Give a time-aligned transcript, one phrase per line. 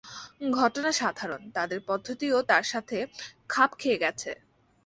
[0.51, 2.97] ঘটনা সাধারণ, তাদের পদ্ধতিও তার সাথে
[3.49, 4.31] খাপ খেয়ে গেছে।